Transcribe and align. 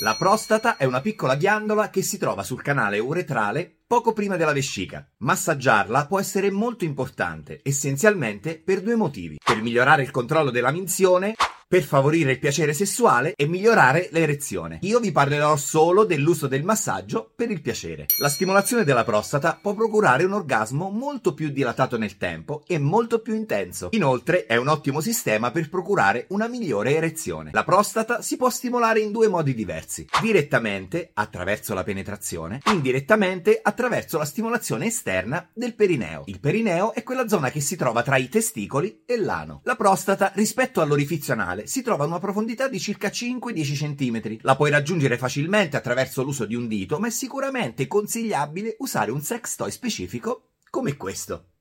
La 0.00 0.14
prostata 0.14 0.76
è 0.76 0.84
una 0.84 1.00
piccola 1.00 1.36
ghiandola 1.36 1.88
che 1.88 2.02
si 2.02 2.18
trova 2.18 2.42
sul 2.42 2.60
canale 2.60 2.98
uretrale 2.98 3.78
poco 3.86 4.12
prima 4.12 4.36
della 4.36 4.52
vescica. 4.52 5.08
Massaggiarla 5.20 6.06
può 6.06 6.20
essere 6.20 6.50
molto 6.50 6.84
importante, 6.84 7.60
essenzialmente 7.62 8.58
per 8.58 8.82
due 8.82 8.94
motivi. 8.94 9.38
Per 9.42 9.62
migliorare 9.62 10.02
il 10.02 10.10
controllo 10.10 10.50
della 10.50 10.70
minzione 10.70 11.34
per 11.68 11.82
favorire 11.82 12.32
il 12.32 12.38
piacere 12.38 12.72
sessuale 12.72 13.34
e 13.34 13.46
migliorare 13.46 14.08
l'erezione. 14.12 14.78
Io 14.82 15.00
vi 15.00 15.10
parlerò 15.10 15.56
solo 15.56 16.04
dell'uso 16.04 16.46
del 16.46 16.62
massaggio 16.62 17.32
per 17.34 17.50
il 17.50 17.60
piacere. 17.60 18.06
La 18.18 18.28
stimolazione 18.28 18.84
della 18.84 19.02
prostata 19.02 19.58
può 19.60 19.74
procurare 19.74 20.22
un 20.22 20.32
orgasmo 20.32 20.90
molto 20.90 21.34
più 21.34 21.50
dilatato 21.50 21.98
nel 21.98 22.18
tempo 22.18 22.62
e 22.68 22.78
molto 22.78 23.18
più 23.18 23.34
intenso. 23.34 23.88
Inoltre 23.92 24.46
è 24.46 24.54
un 24.56 24.68
ottimo 24.68 25.00
sistema 25.00 25.50
per 25.50 25.68
procurare 25.68 26.26
una 26.28 26.46
migliore 26.46 26.94
erezione. 26.94 27.50
La 27.52 27.64
prostata 27.64 28.22
si 28.22 28.36
può 28.36 28.48
stimolare 28.48 29.00
in 29.00 29.10
due 29.10 29.26
modi 29.26 29.52
diversi. 29.52 30.06
Direttamente, 30.20 31.10
attraverso 31.14 31.74
la 31.74 31.82
penetrazione, 31.82 32.60
indirettamente 32.66 33.58
attraverso 33.60 34.18
la 34.18 34.24
stimolazione 34.24 34.86
esterna 34.86 35.48
del 35.52 35.74
perineo. 35.74 36.22
Il 36.26 36.38
perineo 36.38 36.94
è 36.94 37.02
quella 37.02 37.26
zona 37.26 37.50
che 37.50 37.60
si 37.60 37.74
trova 37.74 38.04
tra 38.04 38.16
i 38.16 38.28
testicoli 38.28 39.02
e 39.04 39.16
l'ano. 39.18 39.62
La 39.64 39.74
prostata 39.74 40.30
rispetto 40.34 40.80
all'orifizio 40.80 41.32
anale 41.32 41.55
vaginale 41.56 41.66
si 41.66 41.82
trova 41.82 42.04
a 42.04 42.06
una 42.06 42.18
profondità 42.18 42.68
di 42.68 42.78
circa 42.78 43.08
5-10 43.08 43.96
cm. 43.96 44.38
La 44.42 44.56
puoi 44.56 44.70
raggiungere 44.70 45.16
facilmente 45.16 45.76
attraverso 45.76 46.22
l'uso 46.22 46.44
di 46.44 46.54
un 46.54 46.68
dito, 46.68 46.98
ma 46.98 47.08
è 47.08 47.10
sicuramente 47.10 47.86
consigliabile 47.86 48.76
usare 48.80 49.10
un 49.10 49.22
sex 49.22 49.56
toy 49.56 49.70
specifico 49.70 50.50
come 50.68 50.96
questo. 50.96 51.55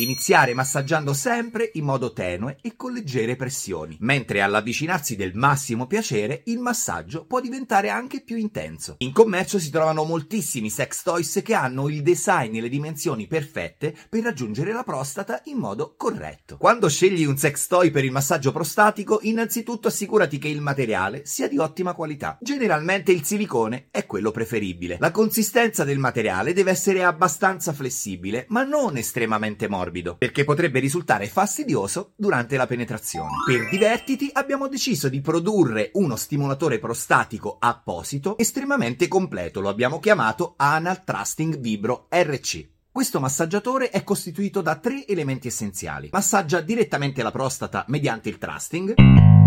Iniziare 0.00 0.54
massaggiando 0.54 1.12
sempre 1.12 1.72
in 1.74 1.82
modo 1.82 2.12
tenue 2.12 2.58
e 2.62 2.76
con 2.76 2.92
leggere 2.92 3.34
pressioni, 3.34 3.96
mentre 4.02 4.42
all'avvicinarsi 4.42 5.16
del 5.16 5.34
massimo 5.34 5.88
piacere 5.88 6.42
il 6.44 6.60
massaggio 6.60 7.24
può 7.26 7.40
diventare 7.40 7.88
anche 7.88 8.20
più 8.20 8.36
intenso. 8.36 8.94
In 8.98 9.10
commercio 9.10 9.58
si 9.58 9.70
trovano 9.70 10.04
moltissimi 10.04 10.70
sex 10.70 11.02
toys 11.02 11.40
che 11.42 11.52
hanno 11.52 11.88
il 11.88 12.02
design 12.02 12.54
e 12.54 12.60
le 12.60 12.68
dimensioni 12.68 13.26
perfette 13.26 13.92
per 14.08 14.22
raggiungere 14.22 14.72
la 14.72 14.84
prostata 14.84 15.40
in 15.46 15.56
modo 15.56 15.94
corretto. 15.96 16.58
Quando 16.58 16.88
scegli 16.88 17.24
un 17.24 17.36
sex 17.36 17.66
toy 17.66 17.90
per 17.90 18.04
il 18.04 18.12
massaggio 18.12 18.52
prostatico, 18.52 19.18
innanzitutto 19.22 19.88
assicurati 19.88 20.38
che 20.38 20.46
il 20.46 20.60
materiale 20.60 21.22
sia 21.24 21.48
di 21.48 21.58
ottima 21.58 21.94
qualità. 21.94 22.38
Generalmente 22.40 23.10
il 23.10 23.24
silicone 23.24 23.88
è 23.90 24.06
quello 24.06 24.30
preferibile. 24.30 24.98
La 25.00 25.10
consistenza 25.10 25.82
del 25.82 25.98
materiale 25.98 26.52
deve 26.52 26.70
essere 26.70 27.02
abbastanza 27.02 27.72
flessibile, 27.72 28.46
ma 28.50 28.62
non 28.62 28.96
estremamente 28.96 29.66
morbida 29.66 29.86
morbido, 29.88 30.16
perché 30.16 30.44
potrebbe 30.44 30.78
risultare 30.78 31.26
fastidioso 31.26 32.12
durante 32.16 32.56
la 32.56 32.66
penetrazione. 32.66 33.30
Per 33.44 33.68
divertiti 33.70 34.30
abbiamo 34.32 34.68
deciso 34.68 35.08
di 35.08 35.20
produrre 35.20 35.90
uno 35.94 36.16
stimolatore 36.16 36.78
prostatico 36.78 37.56
apposito 37.58 38.36
estremamente 38.38 39.08
completo, 39.08 39.60
lo 39.60 39.68
abbiamo 39.68 39.98
chiamato 39.98 40.54
Anal 40.56 41.02
Trusting 41.02 41.58
Vibro 41.58 42.06
RC. 42.10 42.68
Questo 42.90 43.20
massaggiatore 43.20 43.90
è 43.90 44.02
costituito 44.02 44.60
da 44.60 44.76
tre 44.76 45.06
elementi 45.06 45.46
essenziali. 45.46 46.08
Massaggia 46.12 46.60
direttamente 46.60 47.22
la 47.22 47.30
prostata 47.30 47.84
mediante 47.88 48.28
il 48.28 48.38
thrusting 48.38 49.37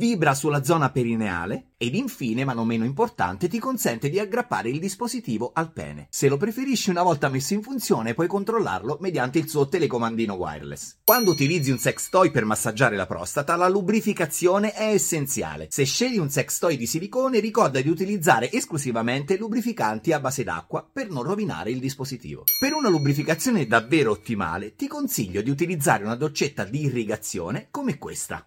vibra 0.00 0.32
sulla 0.32 0.64
zona 0.64 0.88
perineale 0.88 1.72
ed 1.76 1.94
infine, 1.94 2.46
ma 2.46 2.54
non 2.54 2.66
meno 2.66 2.86
importante, 2.86 3.48
ti 3.48 3.58
consente 3.58 4.08
di 4.08 4.18
aggrappare 4.18 4.70
il 4.70 4.78
dispositivo 4.78 5.50
al 5.52 5.72
pene. 5.72 6.06
Se 6.08 6.26
lo 6.26 6.38
preferisci 6.38 6.88
una 6.88 7.02
volta 7.02 7.28
messo 7.28 7.52
in 7.52 7.62
funzione 7.62 8.14
puoi 8.14 8.26
controllarlo 8.26 8.96
mediante 9.00 9.38
il 9.38 9.48
suo 9.48 9.68
telecomandino 9.68 10.32
wireless. 10.32 10.96
Quando 11.04 11.32
utilizzi 11.32 11.70
un 11.70 11.78
sex 11.78 12.08
toy 12.08 12.30
per 12.30 12.46
massaggiare 12.46 12.96
la 12.96 13.04
prostata, 13.04 13.56
la 13.56 13.68
lubrificazione 13.68 14.72
è 14.72 14.86
essenziale. 14.86 15.66
Se 15.70 15.84
scegli 15.84 16.16
un 16.16 16.30
sex 16.30 16.58
toy 16.58 16.78
di 16.78 16.86
silicone, 16.86 17.38
ricorda 17.38 17.82
di 17.82 17.90
utilizzare 17.90 18.50
esclusivamente 18.50 19.36
lubrificanti 19.36 20.12
a 20.12 20.20
base 20.20 20.44
d'acqua 20.44 20.88
per 20.90 21.10
non 21.10 21.24
rovinare 21.24 21.70
il 21.70 21.78
dispositivo. 21.78 22.44
Per 22.58 22.72
una 22.72 22.88
lubrificazione 22.88 23.66
davvero 23.66 24.12
ottimale, 24.12 24.76
ti 24.76 24.86
consiglio 24.86 25.42
di 25.42 25.50
utilizzare 25.50 26.04
una 26.04 26.16
doccetta 26.16 26.64
di 26.64 26.84
irrigazione 26.84 27.68
come 27.70 27.98
questa 27.98 28.46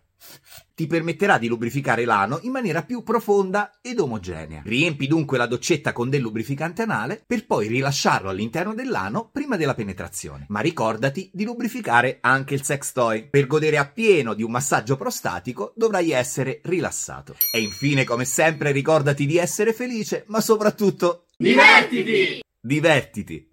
ti 0.76 0.88
permetterà 0.88 1.38
di 1.38 1.48
lubrificare 1.48 2.06
l'ano 2.06 2.40
in 2.44 2.52
maniera 2.52 2.84
più 2.84 3.04
profonda 3.04 3.80
ed 3.82 4.00
omogenea. 4.00 4.62
Riempi 4.66 5.08
dunque 5.08 5.38
la 5.38 5.46
doccetta 5.46 5.92
con 5.92 6.10
del 6.10 6.22
lubrificante 6.22 6.82
anale 6.82 7.24
per 7.26 7.46
poi 7.46 7.68
rilasciarlo 7.68 8.30
all'interno 8.30 8.74
dell'ano 8.74 9.30
prima 9.32 9.56
della 9.56 9.76
penetrazione. 9.76 10.46
Ma 10.50 10.62
ricordati 10.62 11.30
di 11.34 11.44
lubrificare 11.44 12.18
anche 12.22 12.56
il 12.56 12.64
sex 12.64 12.92
toy. 12.92 13.30
Per 13.30 13.48
godere 13.48 13.78
appieno 13.78 14.34
di 14.34 14.44
un 14.44 14.52
massaggio 14.52 14.96
prostatico 14.96 15.74
dovrai 15.76 16.12
essere 16.12 16.62
rilassato. 16.64 17.36
E 17.54 17.60
infine, 17.60 18.04
come 18.04 18.26
sempre, 18.26 18.72
ricordati 18.72 19.26
di 19.26 19.38
essere 19.38 19.74
felice, 19.74 20.24
ma 20.28 20.42
soprattutto 20.42 21.26
divertiti! 21.38 22.42
Divertiti! 22.60 23.50